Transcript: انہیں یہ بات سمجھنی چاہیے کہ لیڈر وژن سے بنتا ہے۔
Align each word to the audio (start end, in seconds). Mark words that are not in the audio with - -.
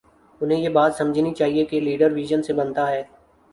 انہیں 0.41 0.59
یہ 0.59 0.69
بات 0.69 0.95
سمجھنی 0.95 1.33
چاہیے 1.33 1.65
کہ 1.65 1.79
لیڈر 1.81 2.11
وژن 2.11 2.43
سے 2.43 2.53
بنتا 2.53 2.89
ہے۔ 2.91 3.03